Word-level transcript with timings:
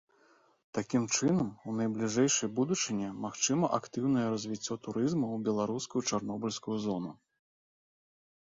Такім 0.77 1.03
чынам, 1.17 1.49
у 1.71 1.75
найбліжэйшай 1.79 2.49
будучыні 2.59 3.07
магчыма 3.25 3.65
актыўнае 3.79 4.25
развіццё 4.37 4.79
турызму 4.87 5.25
ў 5.35 5.45
беларускую 5.49 6.01
чарнобыльскую 6.13 6.77
зону. 6.89 7.11